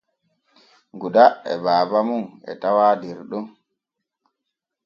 [0.99, 3.45] Guda e baaba mum e tawaa der ɗon.